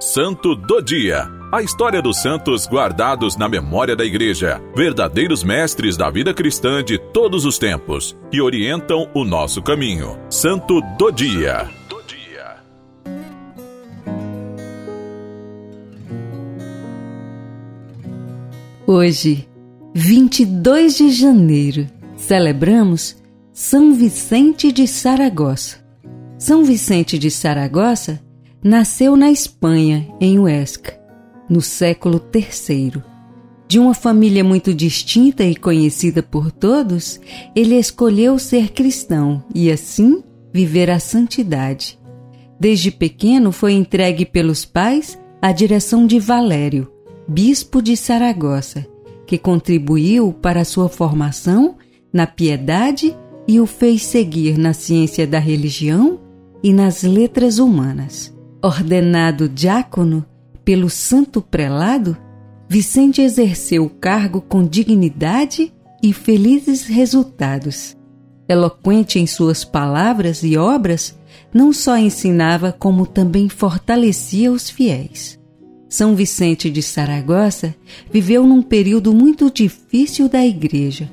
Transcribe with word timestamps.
Santo 0.00 0.54
do 0.54 0.80
Dia. 0.80 1.28
A 1.50 1.60
história 1.60 2.00
dos 2.00 2.22
santos 2.22 2.68
guardados 2.68 3.36
na 3.36 3.48
memória 3.48 3.96
da 3.96 4.04
Igreja, 4.04 4.62
verdadeiros 4.72 5.42
mestres 5.42 5.96
da 5.96 6.08
vida 6.08 6.32
cristã 6.32 6.84
de 6.84 6.98
todos 6.98 7.44
os 7.44 7.58
tempos, 7.58 8.16
que 8.30 8.40
orientam 8.40 9.10
o 9.12 9.24
nosso 9.24 9.60
caminho. 9.60 10.16
Santo 10.30 10.80
do 10.96 11.10
Dia. 11.10 11.68
Hoje, 18.86 19.48
22 19.96 20.96
de 20.96 21.10
janeiro, 21.10 21.88
celebramos 22.16 23.16
São 23.52 23.92
Vicente 23.92 24.70
de 24.70 24.86
Saragossa. 24.86 25.84
São 26.38 26.62
Vicente 26.62 27.18
de 27.18 27.32
Saragossa 27.32 28.27
nasceu 28.62 29.16
na 29.16 29.30
Espanha, 29.30 30.08
em 30.20 30.38
Huesca, 30.38 30.98
no 31.48 31.60
século 31.60 32.20
III. 32.34 33.02
De 33.68 33.78
uma 33.78 33.94
família 33.94 34.42
muito 34.42 34.72
distinta 34.72 35.44
e 35.44 35.54
conhecida 35.54 36.22
por 36.22 36.50
todos, 36.50 37.20
ele 37.54 37.76
escolheu 37.76 38.38
ser 38.38 38.72
cristão 38.72 39.44
e, 39.54 39.70
assim, 39.70 40.22
viver 40.52 40.90
a 40.90 40.98
santidade. 40.98 41.98
Desde 42.58 42.90
pequeno 42.90 43.52
foi 43.52 43.74
entregue 43.74 44.24
pelos 44.24 44.64
pais 44.64 45.18
à 45.40 45.52
direção 45.52 46.06
de 46.06 46.18
Valério, 46.18 46.90
bispo 47.28 47.80
de 47.80 47.96
Saragossa, 47.96 48.86
que 49.26 49.38
contribuiu 49.38 50.32
para 50.32 50.64
sua 50.64 50.88
formação 50.88 51.76
na 52.12 52.26
piedade 52.26 53.14
e 53.46 53.60
o 53.60 53.66
fez 53.66 54.02
seguir 54.02 54.58
na 54.58 54.72
ciência 54.72 55.26
da 55.26 55.38
religião 55.38 56.18
e 56.62 56.72
nas 56.72 57.02
letras 57.02 57.58
humanas. 57.58 58.37
Ordenado 58.60 59.48
diácono 59.48 60.26
pelo 60.64 60.90
santo 60.90 61.40
prelado, 61.40 62.16
Vicente 62.68 63.22
exerceu 63.22 63.84
o 63.84 63.90
cargo 63.90 64.40
com 64.40 64.66
dignidade 64.66 65.72
e 66.02 66.12
felizes 66.12 66.84
resultados. 66.84 67.96
Eloquente 68.48 69.18
em 69.18 69.26
suas 69.26 69.64
palavras 69.64 70.42
e 70.42 70.56
obras, 70.56 71.16
não 71.54 71.72
só 71.72 71.96
ensinava, 71.96 72.72
como 72.72 73.06
também 73.06 73.48
fortalecia 73.48 74.50
os 74.50 74.68
fiéis. 74.68 75.38
São 75.88 76.16
Vicente 76.16 76.68
de 76.68 76.82
Saragossa 76.82 77.74
viveu 78.12 78.46
num 78.46 78.60
período 78.60 79.14
muito 79.14 79.50
difícil 79.50 80.28
da 80.28 80.44
Igreja. 80.44 81.08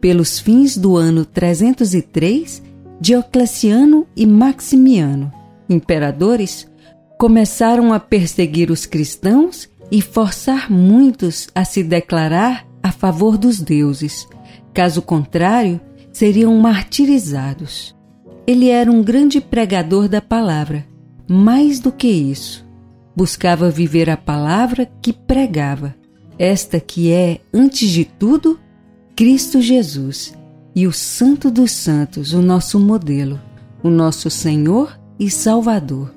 Pelos 0.00 0.38
fins 0.38 0.76
do 0.76 0.96
ano 0.96 1.24
303, 1.24 2.62
Diocleciano 3.00 4.06
e 4.16 4.24
Maximiano, 4.24 5.32
imperadores, 5.68 6.66
começaram 7.18 7.92
a 7.92 8.00
perseguir 8.00 8.70
os 8.70 8.86
cristãos 8.86 9.68
e 9.90 10.02
forçar 10.02 10.70
muitos 10.70 11.48
a 11.54 11.64
se 11.64 11.82
declarar 11.82 12.66
a 12.82 12.92
favor 12.92 13.38
dos 13.38 13.60
deuses. 13.60 14.28
Caso 14.74 15.00
contrário, 15.00 15.80
seriam 16.12 16.56
martirizados. 16.58 17.94
Ele 18.46 18.68
era 18.68 18.90
um 18.90 19.02
grande 19.02 19.40
pregador 19.40 20.08
da 20.08 20.20
palavra. 20.20 20.86
Mais 21.28 21.80
do 21.80 21.90
que 21.90 22.06
isso, 22.06 22.64
buscava 23.16 23.70
viver 23.70 24.08
a 24.08 24.16
palavra 24.16 24.88
que 25.02 25.12
pregava, 25.12 25.94
esta 26.38 26.78
que 26.78 27.10
é, 27.10 27.40
antes 27.52 27.90
de 27.90 28.04
tudo, 28.04 28.60
Cristo 29.16 29.60
Jesus 29.60 30.34
e 30.74 30.86
o 30.86 30.92
Santo 30.92 31.50
dos 31.50 31.72
Santos, 31.72 32.32
o 32.32 32.42
nosso 32.42 32.78
modelo, 32.78 33.40
o 33.82 33.88
nosso 33.88 34.30
Senhor 34.30 34.96
e 35.18 35.28
Salvador. 35.30 36.15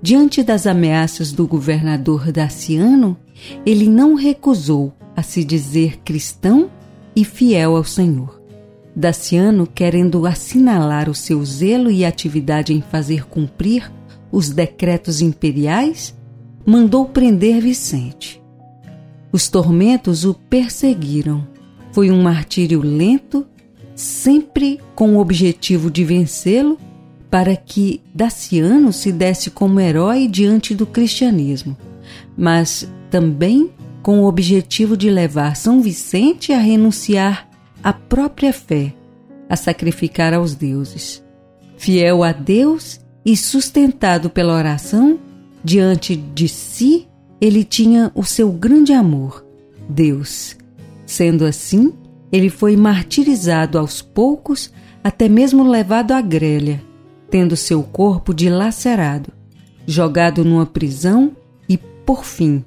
Diante 0.00 0.42
das 0.44 0.66
ameaças 0.66 1.32
do 1.32 1.46
governador 1.46 2.30
Daciano, 2.30 3.16
ele 3.66 3.88
não 3.88 4.14
recusou 4.14 4.92
a 5.16 5.22
se 5.22 5.42
dizer 5.42 5.98
cristão 6.04 6.70
e 7.16 7.24
fiel 7.24 7.76
ao 7.76 7.82
Senhor. 7.82 8.40
Daciano, 8.94 9.66
querendo 9.66 10.24
assinalar 10.26 11.08
o 11.08 11.14
seu 11.14 11.44
zelo 11.44 11.90
e 11.90 12.04
atividade 12.04 12.72
em 12.72 12.80
fazer 12.80 13.26
cumprir 13.26 13.92
os 14.30 14.50
decretos 14.50 15.20
imperiais, 15.20 16.14
mandou 16.64 17.06
prender 17.06 17.60
Vicente. 17.60 18.42
Os 19.32 19.48
tormentos 19.48 20.24
o 20.24 20.32
perseguiram. 20.32 21.46
Foi 21.92 22.10
um 22.10 22.22
martírio 22.22 22.80
lento, 22.82 23.46
sempre 23.94 24.80
com 24.94 25.16
o 25.16 25.20
objetivo 25.20 25.90
de 25.90 26.04
vencê-lo, 26.04 26.78
para 27.30 27.54
que 27.56 28.00
Daciano 28.14 28.92
se 28.92 29.12
desse 29.12 29.50
como 29.50 29.80
herói 29.80 30.26
diante 30.26 30.74
do 30.74 30.86
cristianismo, 30.86 31.76
mas 32.36 32.90
também 33.10 33.70
com 34.02 34.20
o 34.20 34.26
objetivo 34.26 34.96
de 34.96 35.10
levar 35.10 35.56
São 35.56 35.82
Vicente 35.82 36.52
a 36.52 36.58
renunciar 36.58 37.48
à 37.82 37.92
própria 37.92 38.52
fé, 38.52 38.94
a 39.48 39.56
sacrificar 39.56 40.32
aos 40.32 40.54
deuses. 40.54 41.22
Fiel 41.76 42.22
a 42.22 42.32
Deus 42.32 43.00
e 43.24 43.36
sustentado 43.36 44.30
pela 44.30 44.54
oração, 44.54 45.18
Diante 45.62 46.16
de 46.16 46.48
si, 46.48 47.06
ele 47.40 47.64
tinha 47.64 48.12
o 48.14 48.24
seu 48.24 48.50
grande 48.50 48.92
amor, 48.92 49.44
Deus. 49.88 50.56
Sendo 51.04 51.44
assim, 51.44 51.92
ele 52.30 52.48
foi 52.48 52.76
martirizado 52.76 53.78
aos 53.78 54.00
poucos, 54.00 54.72
até 55.02 55.28
mesmo 55.28 55.68
levado 55.68 56.12
à 56.12 56.20
grelha, 56.20 56.82
tendo 57.30 57.56
seu 57.56 57.82
corpo 57.82 58.32
dilacerado, 58.34 59.32
jogado 59.86 60.44
numa 60.44 60.66
prisão 60.66 61.32
e, 61.68 61.76
por 61.76 62.24
fim, 62.24 62.64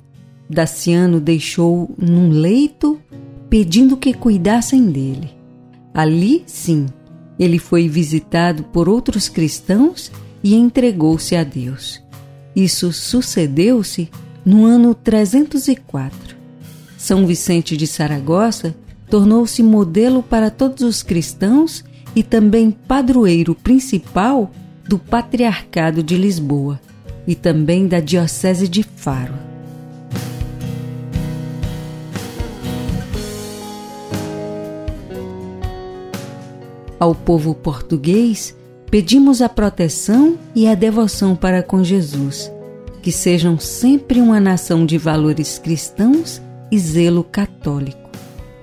Daciano 0.50 1.20
deixou 1.20 1.94
num 1.98 2.30
leito 2.30 3.00
pedindo 3.50 3.98
que 3.98 4.14
cuidassem 4.14 4.92
dele. 4.92 5.32
Ali, 5.94 6.44
sim, 6.46 6.86
ele 7.40 7.60
foi 7.60 7.88
visitado 7.88 8.64
por 8.64 8.88
outros 8.88 9.28
cristãos 9.28 10.12
e 10.44 10.56
entregou-se 10.56 11.36
a 11.36 11.44
Deus. 11.44 12.02
Isso 12.56 12.92
sucedeu-se 12.92 14.10
no 14.46 14.66
ano 14.66 14.94
304. 14.94 16.36
São 16.98 17.26
Vicente 17.26 17.76
de 17.76 17.88
Saragossa 17.88 18.76
tornou-se 19.10 19.62
modelo 19.62 20.24
para 20.24 20.50
todos 20.50 20.84
os 20.84 21.04
cristãos 21.04 21.84
e 22.16 22.24
também 22.24 22.72
padroeiro 22.72 23.56
principal 23.56 24.52
do 24.88 25.00
Patriarcado 25.00 26.04
de 26.04 26.16
Lisboa 26.16 26.80
e 27.28 27.36
também 27.36 27.88
da 27.88 28.00
Diocese 28.00 28.68
de 28.68 28.84
Faro. 28.84 29.34
Ao 37.00 37.16
povo 37.16 37.56
português, 37.56 38.56
Pedimos 38.92 39.42
a 39.42 39.48
proteção 39.48 40.38
e 40.54 40.68
a 40.68 40.76
devoção 40.76 41.34
para 41.34 41.64
com 41.64 41.82
Jesus, 41.82 42.52
que 43.02 43.10
sejam 43.10 43.58
sempre 43.58 44.20
uma 44.20 44.38
nação 44.38 44.86
de 44.86 44.98
valores 44.98 45.58
cristãos 45.58 46.42
e 46.70 46.78
zelo 46.78 47.24
católico. 47.24 48.10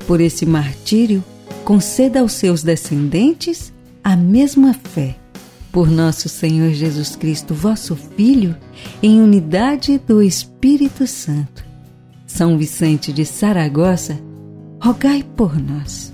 Por 0.07 0.21
esse 0.21 0.45
martírio, 0.45 1.25
conceda 1.69 2.21
aos 2.21 2.33
seus 2.33 2.63
descendentes 2.63 3.75
a 4.03 4.17
mesma 4.17 4.73
fé. 4.73 5.15
Por 5.71 5.91
nosso 5.91 6.27
Senhor 6.27 6.71
Jesus 6.71 7.15
Cristo, 7.15 7.53
vosso 7.53 7.95
Filho, 7.95 8.57
em 9.03 9.21
unidade 9.21 9.99
do 9.99 10.23
Espírito 10.23 11.07
Santo. 11.07 11.63
São 12.27 12.57
Vicente 12.57 13.13
de 13.13 13.27
Saragossa, 13.27 14.19
rogai 14.83 15.23
por 15.37 15.61
nós. 15.61 16.11